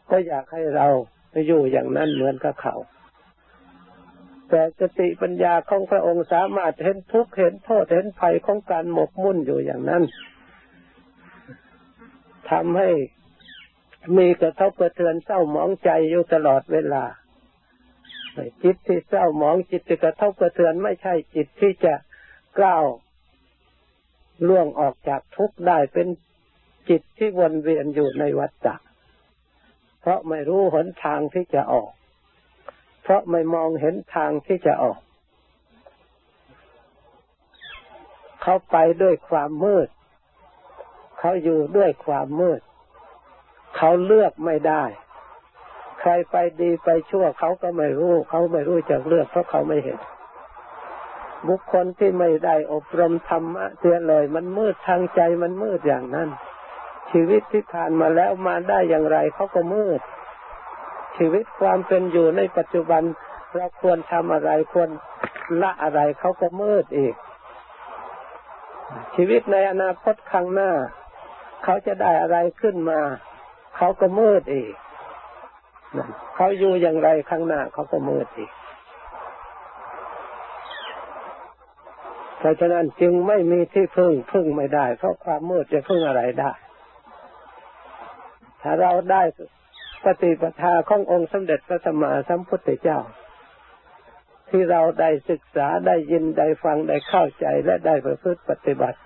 [0.10, 0.88] ก็อยากให้เรา
[1.31, 2.75] ไปอยู่อย่างนั้นเหมือนกับเขา
[4.51, 10.03] แต่สติปัญญาของพระองค์สามารถเห็นทุกข์เห็นโทษเห็นภัยของการหมกมุ่นอยู่อย่างนั้น
[12.49, 12.89] ทำให้
[14.17, 17.03] มีกระทบกระเทือนเศร้าหมองใจอยู่ตลอดเวลา
[18.63, 21.93] จิตที่เศร้าหมองจิตที่กระทบกระเทือนไม่ใช่จิตที่จะ
[22.57, 22.85] กล้าว
[24.47, 26.07] ล่วงออกจากทุกข์ได้เป็น
[26.89, 28.75] จิตที่วนเวียนอยู่ในวัฏฏะ
[30.01, 31.91] เพราะไม่รู้หนทางที่จะออก
[33.01, 34.97] เพราะไม่มองเห็นทางที่จะออก
[38.41, 39.87] เขาไปด้วยความมืด
[41.19, 42.61] เขาอยู่ด้วยความมืด
[43.77, 44.83] เขาเลือกไม่ได้
[45.99, 49.99] ใครไปดีไปชั่วเขาก็ไม่รู้ เขาไม่รู้จะเลือกเพราะเขาไม่เห็น
[51.47, 56.29] บุคคลที่ไม่ได้อบรมธรรมะเสียเลย มันมืดทางใจมันมืดอย่างนั้น
[57.11, 59.99] ชีวิตที่ผ่านมาแล้วมาได้อย่างไรเขาก็มืด
[61.17, 63.04] ชีวิตความเป็นอยู่ในปัจจุบัน
[63.54, 64.89] เราควรทำอะไรควร
[65.62, 67.15] ละอะไรเขาก็มืดอีก
[69.15, 70.71] ชีวิตในอนาคตข้างหน้า
[71.63, 73.00] เขาจะได้อะไรขึ้นมา
[73.78, 74.74] เขาก็มืดอีก
[76.36, 78.52] เขาอยู่อย่างไรข้างหน้าเขาก็มืดอีก
[82.39, 86.52] เพราะฉะนั้นจึงไม่มีที่พึ่งพึ่งไม่ได้ เพราะความมืดจะพึ่งอะไรได้
[88.62, 89.24] ถ้าเราได้
[90.05, 92.99] ปฏิปทาขององค์สมเด็จพระสัมมาสัมพุทธเจ้า
[94.49, 98.99] ที่เราได้ศึกษาได้ยินได้ฟังได้เข้าใจและได้ประพฤติปฏิบัติ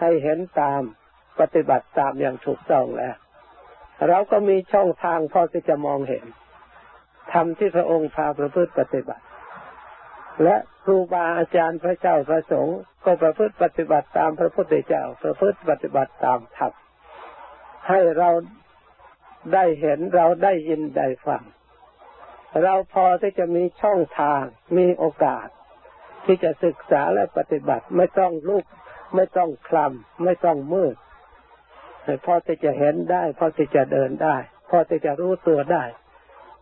[0.00, 0.80] ให้เห็นตาม
[1.40, 3.16] ปฏิบัติตามอย่างถูกต้องแล้ว
[4.08, 6.24] เราก็มีช่องทางพอที่จะมองเห็น
[7.32, 9.24] ทำที่พระองค์พาประพฤติปฏิบัติ
[10.44, 16.72] และครูบาอาจารย์พระเจ้าพระสงฆ์ก็ประพฤติปฏิบัติตามพระพุทธเจ้า ประพฤติปฏิบัติตามธรรม
[17.88, 18.30] ให้เรา
[19.54, 21.42] ได้เห็นเราได้ยินได้ฟัง
[22.62, 24.42] เราพอที่จะมีช่องทาง
[24.76, 25.46] มีโอกาส
[26.24, 28.64] ที่จะศึกษาและปฏิบัติไม่ต้องลุก
[29.14, 30.96] ไม่ต้องคลำไม่ต้องมืด
[32.24, 34.36] พอที่จะเห็นได้ พอที่จะเดินได้
[34.70, 35.84] พอที่จะรู้ตัวได้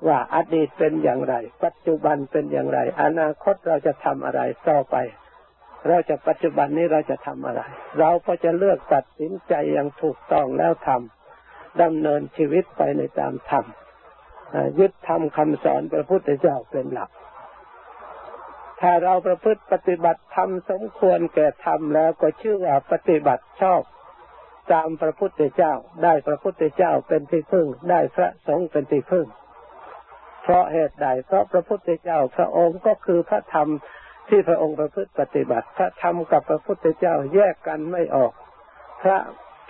[0.06, 1.34] ว่าอดีตเป็นอย่างไร
[1.64, 4.96] ปัจจุบันเป็นอย่างไร อนาคตเราจะทำอะไรต่อไป
[5.88, 7.62] เราจะปัจจุบันนี้เราจะทำอะไร
[7.98, 11.15] เราก็จะเลือกตัดสินใจอย่างถูกต้องแล้วทำ
[11.82, 13.64] ดำเนินชีวิตไปในตามธรรม
[14.78, 17.10] ยึดธรรมคำสอนพระพุทธเจ้าเป็นหลัก
[18.80, 23.82] ถ้าเราประพฤติปฏิบัติธรรมสมควรแก่ธรรมแล้วก็ชื่อว่าปฏิบัติชอบ
[24.72, 29.26] ตามพระพุทธเจ้า ได้พระพุทธเจ้าเป็นที่พึ่ง ได้พระสงฆ์เป็นที่พึ่ง
[30.42, 33.68] เพราะเหตุใดเพราะพระพุทธเจ้าพระองค์ก็คือพระธรรม
[34.28, 38.32] ที่พระองค์ประพฤติปฏิบัติ พระธรรมกับพระพุทธเจ้าแยกกันไม่ออก
[39.02, 39.18] พระ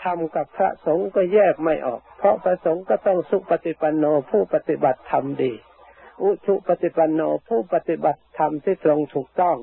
[0.06, 5.52] รรมกับพระสงฆ์ก็แยกไม่ออก เพราะพระสงฆ์ก็ต้องสุปฏิปันโนผู้ปฏิบัติธรรมดี
[6.22, 9.56] อุชุปฏิปันโนผู้ปฏิบัติธรรมที่ตรงถูกต้อง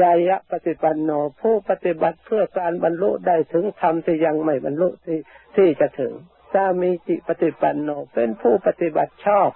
[0.00, 5.18] ยายะปฏิปันโนผู้ปฏิบัติเพื่อการบรรลุได้ถึงธรรมที่ยังไม่บรรลุที่
[5.56, 6.12] ที่จะถึง
[6.52, 9.50] สามีจิปฏิปันโนเป็นผู้ปฏิบัติชอบ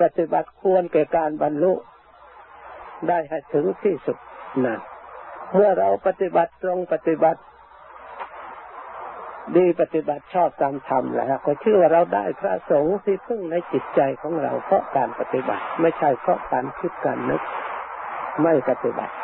[0.00, 1.72] ปฏิบัติควรแก่การบรรลุ
[3.08, 4.18] ได้ให้ถึงที่สุด
[4.64, 4.80] นั่น
[5.54, 7.40] เมื่อเราปฏิบัติตรงปฏิบัติ
[9.56, 17.42] ดีปฏิบัติชอบตามธรรมแล้วก็ชื่อว่าเราได้พระสงฆ์ที่พึ่งในจิตใจของเราเพราะการปฏิบัติ ไม่ใช่เพราะการคิดการนึก
[18.42, 19.14] ไม่ปฏิบัติ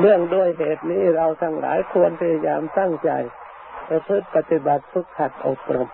[0.00, 3.10] เรื่องด้วยเหตุนี้เราทั้งหลายควรพยายามตั้งใจ
[3.88, 5.88] ประพฤติปฏิบัติฝึกหัดอบรม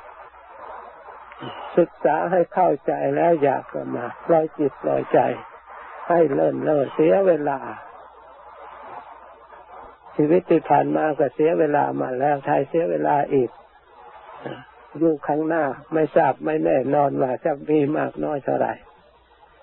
[1.78, 5.18] ศึกษาให้เข้าใจแล้วอยากจะมาปล่อยจิตปล่อยใจ
[6.08, 7.58] ให้เลิ่นเล่อเสียเวลา
[10.16, 13.50] ชีวิตที่ผ่านมาก็เสียเวลามาแล้วทายเสียเวลาอีก
[14.98, 18.74] อยู่ข้างหน้าไม่ทราบไม่แน่นอนว่าจะมีมากน้อยเท่าไหร่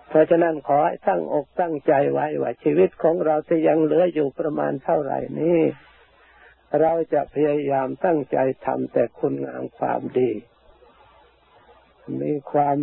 [0.09, 5.61] เพราะฉะนั้นขอให้ตั้งอกตั้งใจไว้ว่าชีวิตของเราที่ยังเหลืออยู่ประมาณเท่าไหร่นี้
[6.81, 10.31] เราจะพยายามตั้งใจทำแต่คุณงามความดี
[12.21, 12.77] มีความ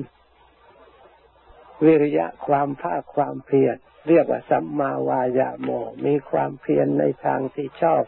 [1.85, 3.76] วิริยะความภาคความเพียร
[4.08, 5.68] เรียกว่าสัมมาวายาโม
[6.06, 8.02] มีความเพียรในทางที่ชอบ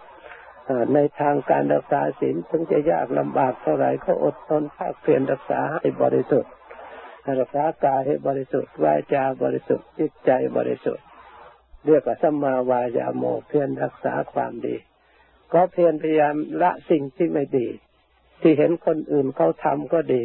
[0.95, 6.53] ในทางการรักษาศีลถึงจะยากลำบากเท่าไหร่ก็อดทนภาคเพียรรักษาให้บริสุทธิ์
[7.41, 11.05] รักษากายให้บริสุทธิ์วาจาบริสุทธิ์จิตใจบริสุทธิ์
[11.87, 14.77] เรียกว่าสัมมาวายาโมเพียรรักษาความดี
[15.53, 17.69] ก็เพียรพยายามละสิ่งที่ไม่ดี
[18.41, 20.23] ที่เห็นคนอื่นเขาทำก็ดี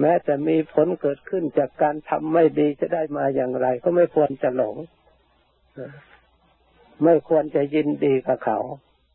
[0.00, 4.76] แม้จะมีผลเกิดขึ้นจากการทำไม่ดีจะได้มาอย่างไร ก็ไม่ควรจะหลง
[7.04, 8.58] ไม่ควรจะยินดีกับเขา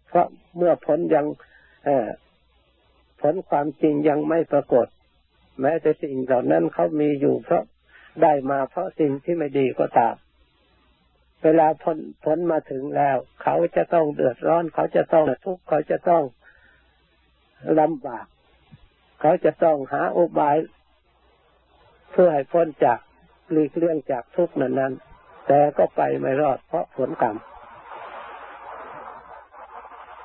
[0.07, 1.25] เพราะเมื่อผลยัง
[3.21, 4.87] ผลความจริงยังไม่ปรากฏ
[5.61, 7.63] แม้แต่สิ่งเหล่านั้นเขามีอยู่เพราะ
[8.21, 10.15] ได้มาเพราะสิ่งที่ไม่ดีก็ตาม
[11.43, 16.23] เวลาผลผลมาถึงแล้ว เขาจะต้องเดือดร้อน เขาจะต้องทุกข์เขาจะต้อง
[17.79, 18.25] ลำบาก
[19.21, 20.55] เขาจะต้องหาอุบาย
[22.17, 22.99] เพื่อให้พ้นจาก
[23.51, 24.93] หลีกเลี่ยงจากทุกข์นั้นนั้น
[25.47, 27.35] แต่ก็ไปไม่รอดเพราะผลกรรม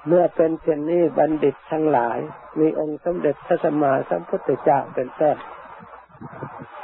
[0.07, 2.19] เมื่อเป็นเช่นนี้บัณฑิตทั้งหลาย
[2.61, 5.37] มีองค์สมเด็จพระสัมมาสัมพุทธเจ้าเป็นต้น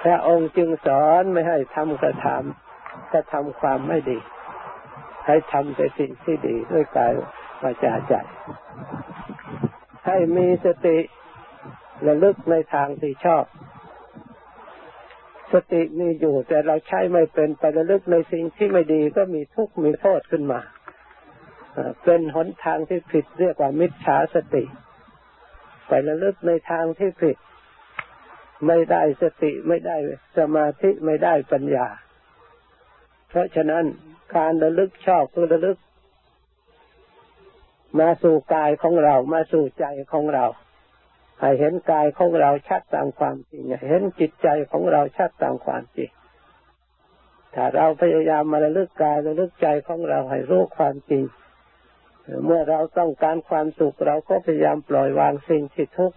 [0.03, 4.19] พระองค์จึงสอนไม่ให้ทำกระทำกระทำความไม่ดี
[5.27, 7.12] ให้ทำแต่สิ่งที่ดีด้วยกาย
[7.62, 8.14] วาจาใจ
[10.07, 10.99] ให้มีสติ
[12.07, 13.45] ระลึกในทางที่ชอบ
[15.53, 20.61] สติมีอยู่แต่เราใช้ไม่เป็นไประลึกในสิ่งที่ไม่ดีก็มีทุกข์มีโทษขึ้นมา
[22.05, 24.65] เป็นหนทางที่ผิดเรียกว่ามิจฉาสติ
[25.87, 27.37] ไประลึกในทางที่ผิด
[28.67, 29.97] ไม่ได้สติไม่ได้
[30.39, 31.87] สมาธิไม่ได้ปัญญา
[33.29, 33.85] เพราะฉะนั้น
[34.37, 35.79] การระลึกชอบคือระลึก
[38.01, 40.47] มาสู่กายของเรามาสู่ใจของเรา
[41.40, 46.11] ให้เห็นกายของเราชัดตามความจริงเห็นจิตใจของเราชัดตามความจริง
[47.55, 51.25] ถ้าเราพยายามมาระลึกกายระลึกใจของเราให้รู้ความจริง
[52.44, 56.16] เมื่อเราต้องการความสุขเราก็พยายามปล่อยวางสิ่งที่ทุกข์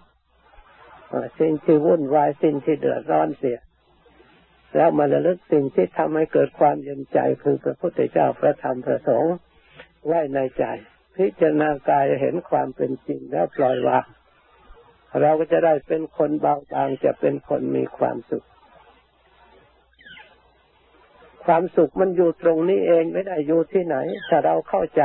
[1.39, 3.59] สิ่งที่วุ่นวายสิ่งที่เดือดร้อนเสีย
[4.75, 9.35] แล้วมาระลึกสิ่งที่ทำให้เกิดความเย็นใจคือพระพุทธเจ้าพระธรรมพระสงฆ์
[10.05, 10.63] ไว้ในใจ
[11.15, 14.05] พิจารณากายเห็นความเป็นจริงแล้วปล่อยวาง
[15.21, 18.45] เราก็จะได้เป็นคนเบาบางจะเป็นคนมีความสุข
[21.45, 23.97] ความสุขมันอยู่ตรงนี้เองไม่ได้อยู่ที่ไหน
[24.29, 25.03] ถ้าเราเข้าใจ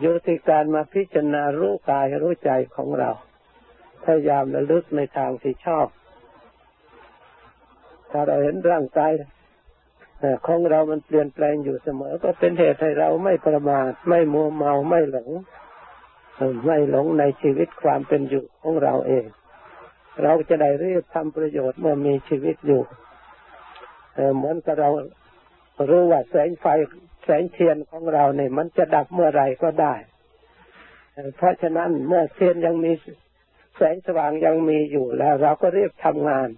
[0.00, 3.10] อยู่ที่การมาพิจารณารู้กายรู้ใจของเรา
[4.04, 5.86] พยายามระลึกในทางที่ชอบ
[8.10, 9.12] ถ้าเราเห็นร่างกาย
[10.46, 15.30] ของเรามันเปลี่ยนแปลงอยู่เสมอ ก็เป็นเหตุให้เราไม่ประมาทไม่มัวเมาไม่หลง
[16.64, 19.24] ไม่หลงในชีวิตความเป็นอยู่ของเราเอง
[20.22, 22.82] เราจะได้รีบทำประโยชน์เมื่อมีชีวิตอยู่
[24.36, 24.90] เหมือนกับเรา
[25.90, 26.66] รู้ว่าแสงไฟ
[27.24, 29.94] แสงเทียนของเราเนี่ยมันจะดับเมื่อไรก็ได้
[31.36, 32.92] เพราะฉะนั้นเมื่อเทียนยังมี
[33.76, 36.48] แสงสว่างยังมีอยู่แล้ว เราก็รีบทำงาน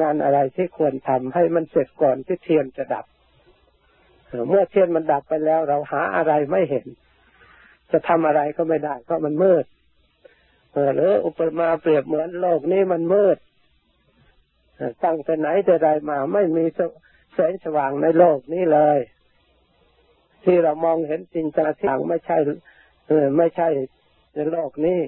[0.00, 3.04] งานอะไรที่ควรทำให้มันเสร็จก่อนที่เทียนจะดับ
[4.48, 6.86] เมื่อเทียนมันดับไปแล้ว เราหาอะไรไม่เห็น
[7.92, 9.64] จะทำอะไรก็ไม่ได้ เพราะมันมืด
[10.94, 13.36] หรืออุปมาเปรียบเหมือนโลกนี้มันมืด
[15.04, 16.64] ตั้งแต่ไหนแต่ใดมาไม่มี
[17.34, 18.98] แสงสว่างในโลกนี้เลย
[20.44, 22.38] ที่เรามองเห็นจริงต่างไม่ใช่
[23.38, 23.68] ไม่ใช่
[24.34, 25.00] ในโลกนี้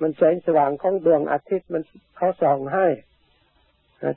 [0.00, 1.82] มันแสงสว่างของดวงอาทิตย์มัน
[2.16, 2.86] เขาส่องให้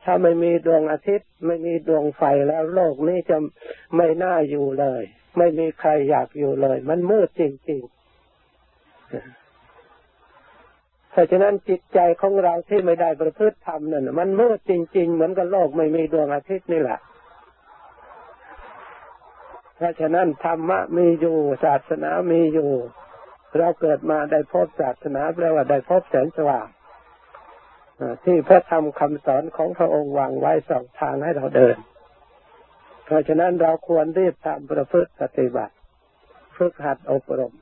[0.03, 3.37] ถ้าไม่มีดวงอาทิตย์ ไม่มีดวงไฟแล้วโลกนี้จะ
[3.95, 5.03] ไม่น่าอยู่เลย
[5.37, 8.03] ไม่มีใครอยากอยู่เลย มันมืดจริงๆ
[11.11, 16.99] เพราะฉะนั้นจิตใจของเราที่ไม่ได้ประพฤติธรรมนั่นมันมืดจริง ๆ เหมือนกับโลกไม่มีดวงอาทิตย์นี่แหละ
[19.75, 22.71] เพราะฉะนั้นธรรมะมีอยู่ศาสนามีอยู่
[23.57, 26.67] เราเกิดมาได้พบศาสนาแปลว่าได้พบแสงสว่าง
[28.25, 31.75] ที่พระธรรมคำสอนของพระองค์วางไว้สองทางให้เราเดิน
[33.05, 35.73] เพราะฉะนั้นเราควรรีบทำประพฤติปฏิบัติ
[36.57, 37.53] ฝึกหัดอบรม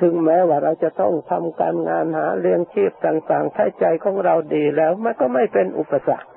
[0.00, 6.28] ถึงแม้ว่าเราจะต้องทำการงานหาเลี้ยงชีพต่างๆ ถ้าใจของเราดีแล้วมันก็ไม่เป็นอุปสรรค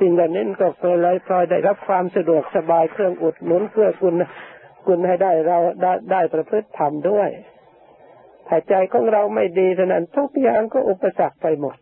[0.00, 4.14] สิ่งเหล่านี้ก็เคยลยพลอยได้รับความสะดวกสบายเครื่องอุดหนุนเพื่อคุณ
[4.86, 7.28] คุณให้ได้เราได้ได้ประพฤติธรรมด้วย
[8.48, 11.76] ถ้าใจของเราไม่ดีเท่านั้นทุกอย่างก็อุปสรรคไปหมด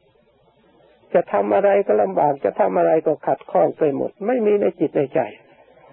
[1.14, 5.20] จะทำอะไรก็ลำบากจะทำอะไรก็ขัดข้องไปหมด ไม่มีในจิตในใจ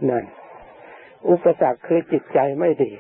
[0.10, 0.26] นั่น
[1.30, 2.92] อุปสรรคคือจิตใจไม่ดี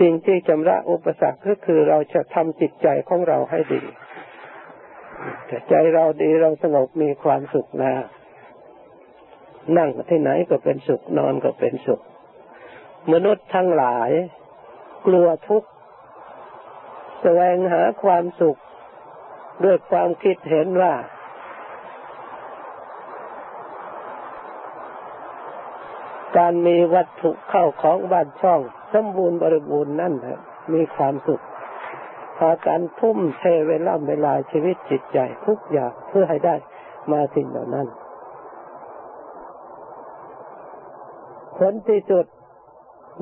[0.00, 3.82] สิ่งที่ชำระอุปสรรคก็คือเราจะทำจิตใจของเราให้ดี
[5.46, 8.02] แต่ใจเราดีเราสงบมีความสุขแล้ว
[9.78, 12.00] นั่งที่ไหนก็เป็นสุขนอนก็เป็นสุข
[13.12, 14.10] มนุษย์ทั้งหลาย
[15.06, 15.68] กลัวทุกข์
[17.22, 18.58] แสวงหาความสุข
[19.64, 20.94] ด้วยความคิดเห็นว่า
[26.36, 28.60] การมีวัตถุเข้าของบ้านช่อง
[28.92, 30.14] สมบูรณ์บริบูรณ์นั่น
[30.72, 31.42] มีความสุข
[32.38, 36.54] พาการทุ่มเทเวลาเวลาชีวิตจิตใจทุกอย่างเพื่อให้ได้
[37.12, 37.86] มาสิ่งเหล่านั้น
[41.58, 42.26] ผลที่สุด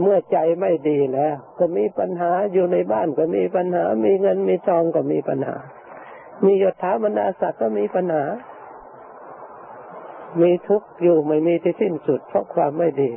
[0.01, 5.57] เมื่อใจไม่ดีแล้ว ก็มีปัญหาอยู่ในบ้านก็มีปัญหา มีเงินมีทองก็มีปัญหา
[6.45, 8.25] มียศถาบรรดาศักดิ์ก็มีปัญหา
[10.43, 13.11] มีทุกข์อยู่ไม่มีที่สิ้นสุด เพราะความไม่ดี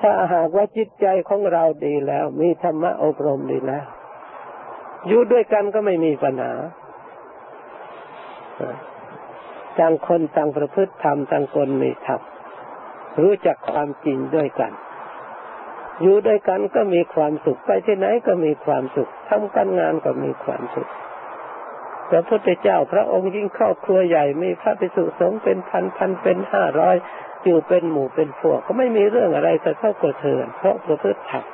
[0.00, 3.86] ถ้าหากว่าจิตใจของเราดีแล้ว มีธรรมะอบรมดีแล้ว
[5.06, 6.52] อยู่ด้วยกันก็ไม่มีปัญหา
[9.78, 12.20] ต่างคนต่างประพฤติธรรมต่างคนมีธรรม
[13.20, 14.72] รู้จักความจริงด้วยกัน
[16.02, 20.88] อยู่ด้วยกันก็มีความสุขไปที่ไหนก็มีความสุขทำการงานก็มีความสุข
[22.10, 26.96] พระพุทธเจ้าพระองค์ยิ่งครอบครัวใหญ่มีพระภิกษุสงฆ์เป็นพันพันเป็นห้าร้อย
[27.44, 31.44] อยู่เป็นหมู่เป็นพวกก็ไม่มีเรื่องอะไรจะเข้ากระเทือนเพราะประพฤติธรรม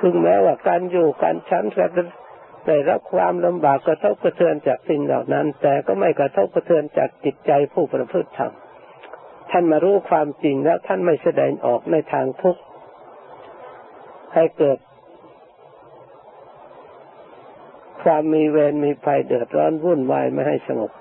[0.00, 2.08] ถึงแม้ว่าการอยู่การชั้นกัน
[2.66, 8.52] ได้รับความลำบากกระทบกระเทือนจากสิ่งเหล่านั้น แต่ก็ไม่กระทบกระเทือนจากจิตใจผู้ประพฤติธรรม
[9.50, 12.60] ท่านมารู้ความจริงแล้วท่านไม่แสดงออกในทางทุกข์
[14.34, 14.78] ให้เกิด
[18.02, 20.92] ความมีเวรมีภัยเดือดร้อนวุ่นวายไม่ให้สงบ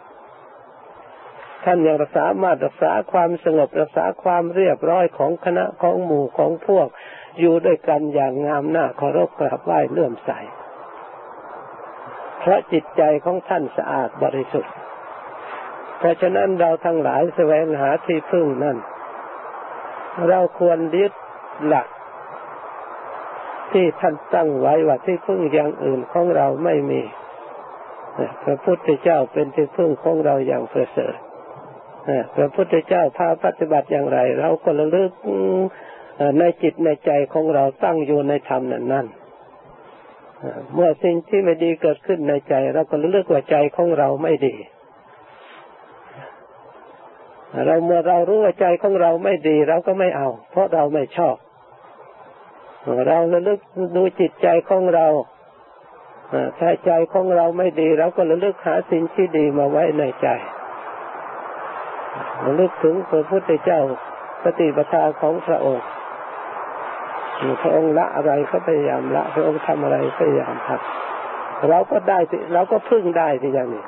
[1.64, 6.88] ท่านยังรักษามารักษาความสงบรักษาความเรียบร้อยของคณะของหมู่ของพวก
[7.40, 10.32] อยู่ด้วยกันอย่างงามหน้าเคารพกราบไหว้เลื่อมใส
[12.40, 14.74] เพราะจิตใจของท่านสะอาดบริสุทธิ์
[15.98, 18.78] เพราะฉะนั้นเราทั้งหลายแสวงหาที่พึ่งนั่น
[20.30, 21.14] เราควรยึด
[21.68, 21.88] หลัก
[23.72, 27.02] ที่ท่านตั้งไว้ว่าที่พึ่งอย่างอื่นของเราไม่มี
[28.44, 31.16] พระพุทธเจ้าเป็นที่พึ่งของเราอย่างประเสริฐ
[32.36, 35.12] พระพุทธเจ้าพาปฏิบัติอย่างไร เราก็ระลึก
[36.40, 39.08] ในจิตในใจของเราตั้งอยู่ในธรรมนั้นนั่น
[40.74, 44.56] เมื่อสิ่งที่ไม่ดีเกิดขึ้นในใจ เราก็เลือกว่าใจของเราไม่ดี
[47.66, 51.36] เราเมื่อเรารู้ว่าใจของเราไม่ดี เราก็ไม่เอา เพราะเราไม่ชอบ
[53.08, 53.60] เราระลึก
[53.96, 55.08] ดูจิตใจของเรา
[56.60, 60.28] ถ้าใจของเราไม่ดี เราก็ระลึกหาสิ่งที่ดีมาไว้ในใจ
[62.46, 63.82] ระลึกถึงพระพุทธเจ้า
[64.44, 65.86] ปฏิปทาของพระองค์
[67.62, 72.20] พระองค์ละอะไรก็พยายามละ พระองค์ทำอะไรพยายามทำเราก็ได้
[72.54, 73.84] เราก็พึ่งได้ที่อย่างนี้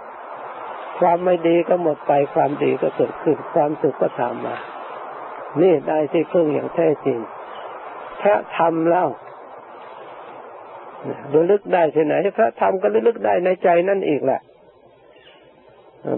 [0.99, 4.55] ความไม่ดีก็หมดไปความดีก็เกิดขึ้นความสุขก็ตามมา
[5.61, 7.19] นี่ได้ที่พึ่งอย่างแท้จริง
[8.21, 9.07] พระธรรมเล่า
[11.33, 14.41] ระลึกได้ที่ไหนพระธรรมก็ระลึกได้ในใจนั่นอีกแหละ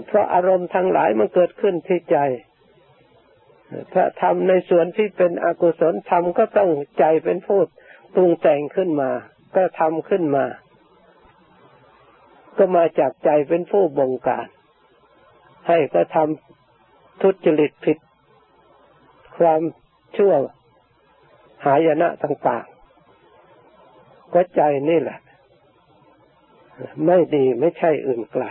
[0.06, 2.18] เพราะอารมณ์ทั้งหลายมันเกิดขึ้นที่ใจ
[3.92, 7.60] ถ้าทำในส่วนที่เป็นอกุศลทำก็ต้องใจเป็นผู้
[8.14, 9.10] ปรุงแต่งขึ้นมา
[9.56, 10.44] ก็ทำขึ้นมา
[12.58, 14.46] ก็มาจากใจเป็นผู้บงการ
[15.70, 17.98] ให้ก็ทำทุจริตผิด
[19.36, 19.60] ความ
[20.16, 20.32] ชั่ว
[21.64, 25.18] หายนะต่างๆก็ใจนี่แหละ
[27.06, 28.44] ไม่ดีไม่ใช่อื่นไกล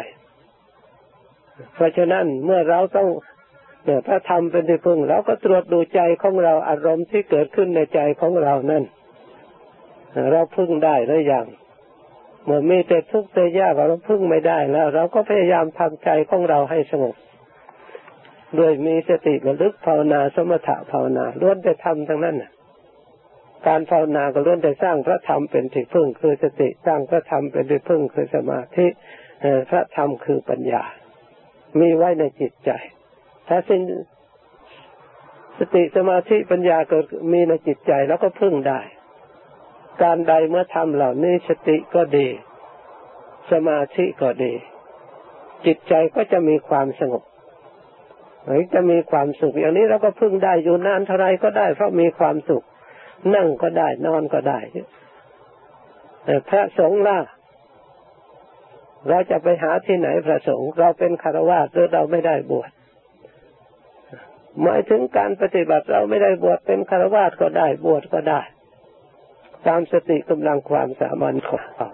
[1.74, 3.08] เพราะฉะนั้นเมื่อเราต้อง
[3.86, 8.84] เนี่ยถ้าทำเป็นที่พึ่งเราก็ตรวจดูใจของเราอารมณ์ที่เกิดขึ้นในใจของเรานั่น
[10.32, 11.46] เราพึ่งได้หรือยัง
[12.46, 17.16] เมื่อมีแต่ทุกข์แต่ยากเราพึ่งไม่ได้แล้ว เราก็พยายามทำใจของเราให้สงบ
[18.56, 22.38] โดยมีสติระลึกภาวนาสมถะภาวนาล้วนแต่ทำทั้งนั้น
[23.68, 28.88] การภาวนาก็ล้วนแต่สร้างพระธรรมเป็นที่พึ่งคือสติสร้างพระธรรมเป็นที่พึ่งคือสมาธิ
[29.70, 30.84] พระธรรมคือปัญญา
[31.80, 32.72] มีไว้ในจิตใจ
[33.48, 33.82] ถ้าสิ่ง
[35.60, 38.80] สติสมาธิปัญญาเกิดมีในจิตใจแล้วก็พึ่งได้
[40.02, 42.28] การใดเมื่อทำเหล่านี้สติก็ดี
[43.52, 44.54] สมาธิก็ดี
[45.66, 47.24] จิตใจก็จะมีความสงบ
[48.46, 52.66] หรือจะมีความสุขอย่างนี้เราก็พึ่งได้อยู่นานเท่าไรก็ได้ เพราะมีความสุข
[53.36, 54.60] นั่งก็ได้ นอนก็ได้
[56.26, 57.20] แต่พระสงฆ์ล่ะ
[59.10, 62.72] เราจะไปหาที่ไหนพระสงฆ์เราเป็นคารวะหรือเราไม่ได้บวช
[64.62, 68.42] หมายถึงการปฏิบัติเราไม่ได้บวชเป็นคารวาสก็ได้บวชก็ได้
[69.68, 71.90] ตามสติกำลังความสามารถของเรา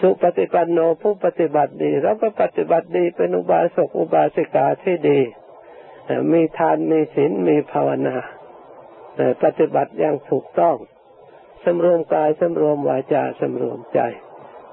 [0.00, 5.20] สุปฏิปันโนผู้ปฏิบัติดีเราก็ปฏิบัติดีเป็นอุบาสกอุบาสิกาที่ดี
[6.32, 8.16] มีทานมีศีลมีภาวนา
[9.42, 10.76] ปฏิบัติอย่างถูกต้อง
[11.64, 14.00] สำรวมกายสำรวมวาจาสำรวมใจ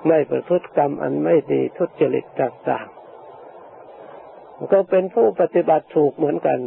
[0.07, 6.59] ไม่ประพฤติกรรมอันไม่ดีทุจริตต่างๆก็เป็นผู้ปฏิบัติถูกเหมือนกัน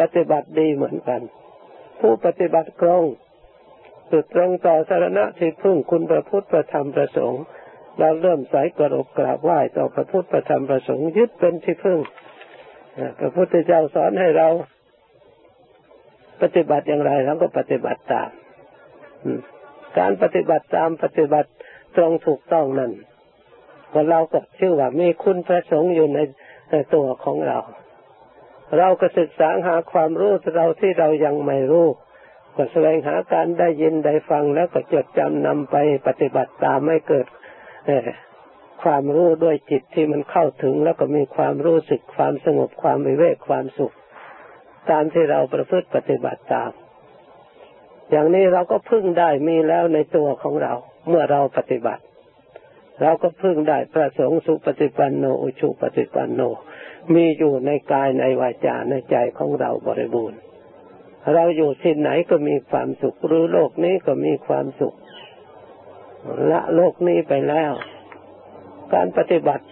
[0.00, 1.20] ปฏิบัติดีเหมือนกัน
[2.00, 3.04] ผู้ปฏิบัติตรง
[4.10, 7.42] สุดตรงต่อสารณะที่พึ่งคุณพระพุทธประธรรมประสงค์
[7.98, 11.98] เราเริ่มสายกรกกราบไหว้ต่อพระพุทธประธรรมประสงค์ยึดเป็นที่พึ่ง
[13.20, 14.48] พระพุทธเจ้าสอนให้เรา
[16.42, 18.30] ปฏิบัติอย่างไรเราก็ปฏิบัติตาม
[19.98, 21.50] การปฏิบัติตามปฏิบัติ
[21.96, 22.92] ตรงถูกต้องนั้น
[23.92, 26.18] ว่าเราก็ชื่อว่ามีคุณพระสงฆ์อยู่ใน
[26.94, 27.58] ตัวของเรา
[28.78, 31.86] เราก็ศึกษาหาความรู้เราที่เรายังไม่รู้
[32.56, 35.76] ก็แสวงหาการได้ยินได้ฟังแล้วก็จดจำนำไป
[36.06, 37.26] ปฏิบัติตามไม่เกิด
[38.82, 43.94] ความรู้ด้วยจิตที่มันเข้าถึงแล้วก็มีความรู้สึกความสงบความวิเวกความสุข
[44.90, 46.70] ตามที่เราประพฤติปฏิบัติตาม
[48.10, 50.72] อย่างนี้เราก็พึ่งได้มีแล้วในตัวของเรา
[51.08, 52.02] เมื่อเราปฏิบัติ
[53.02, 56.40] เราก็พึ่งได้พระสงฆ์สุปฏิปันโนอุชุปฏิปันโน
[57.14, 60.38] มีอยู่ในกายในวาจาในใจของเราบริบูรณ์
[61.32, 64.94] เราอยู่ที่ไหนก็มีความสุข รู้โลกนี้ก็มีความสุข
[66.50, 67.72] ละโลกนี้ไปแล้ว
[68.94, 69.64] การปฏิบัติ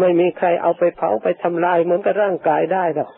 [0.00, 3.10] ไม่มีใครเอาไปเผาไปทำลายเหมือนกับร่างกายได้หรอก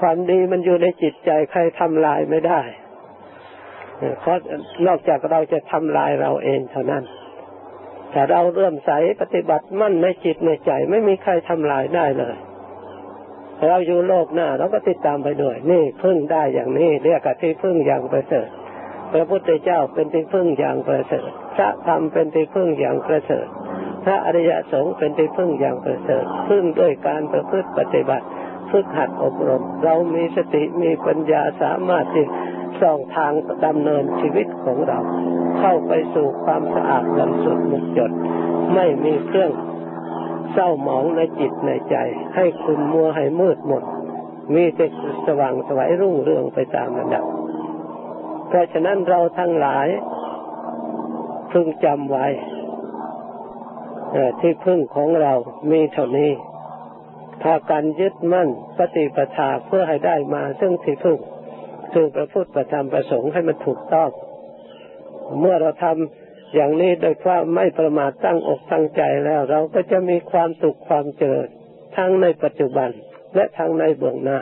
[0.00, 2.60] ความดีมันอยู่ในจิตใจใครทำลายไม่ได้
[4.20, 4.38] เพราะ
[4.86, 7.04] นอกจากเราจะทำลายเราเองเท่านั้น
[8.12, 8.90] แต่เราเริ่มใส
[9.20, 12.36] ปฏิบัติมั่นในจิตในใจ ไม่มีใครทำลายได้เลย
[13.68, 18.48] เราอยู่โลกหน้าเราก็ติดตามไปด้วย นี่พึ่งได้อย่างนี้เรียกว่าที่พึ่งอย่างประเสริฐ
[19.12, 23.46] พระพุทธเจ้าเป็นที่พึ่งอย่างประเสริฐพระธรรมเป็นที่พึ่งอย่างประเสริฐ
[24.04, 28.26] พระอริยสงฆ์เป็นที่พึ่งอย่างประเสริฐพึ่งด้วยการประพฤติปฏิบัติ
[28.70, 32.26] ฝึกหัดอบรม เรามีสติมีปัญญาสามารถที่
[32.80, 33.32] ส่องทาง
[33.66, 34.98] ดำเนินชีวิตของเรา
[35.58, 38.10] เข้าไปสู่ความสะอาดบริสุทธิ์มุกจด
[38.74, 39.50] ไม่มีเครื่อง
[40.52, 41.96] เศร้าหมองในจิตในใจ
[42.36, 43.82] ให้คุณมัวให้มืดหมด
[44.54, 44.86] มีแต่
[45.26, 47.24] สว่างสวัยรุ่งเรืองไปตามระดับ
[48.48, 49.88] เพราะฉะนั้นเราทั้งหลาย
[51.52, 52.26] พึงจำไว้
[54.40, 55.32] ที่พึ่งของเรา
[55.70, 56.30] มีเท่านี้
[57.42, 58.48] พากันยึดมั่น
[58.78, 61.18] ปฏิปทาเพื่อให้ได้มา ซึ่งที่พึ่ง
[61.92, 64.10] คือพระพุทธประธรรมประสงค์ให้มันถูกต้อง
[65.40, 66.21] เมื่อเราทำ
[66.54, 71.48] อย่างนี้โดยความไม่ประมาทตั้งอกตั้งใจแล้ว เราก็จะมีความสุขความเจริญ
[71.96, 72.90] ทั้งในปัจจุบัน
[73.34, 74.40] และทั้งในเบื้องหน้า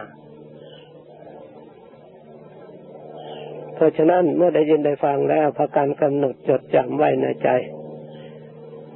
[3.75, 7.49] เพราะฉะนั้นเมื่อได้ยินได้ฟังแล้วพาการกำหนดจดจำไว้ในใจ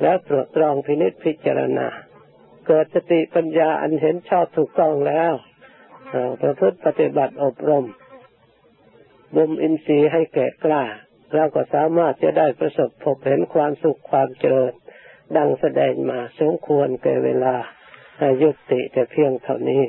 [0.02, 1.88] แล้วตรวจตรองพินิจพิจารณา
[2.66, 5.32] เกิดสติปัญญาอันเห็นชอบถูกต้องแล้ว
[6.42, 7.84] ประพฤติปฏิบัติอบรม
[9.36, 10.82] บ่มอินทรีย์ให้แก่กล้า
[11.34, 14.72] เราก็สามารถจะได้ประสบพบเห็นความสุขความเจริญ
[15.36, 17.54] ดังแสดงมาสมควรแก่เวลา
[18.42, 19.84] ยุติแต่เพียงเท่านี้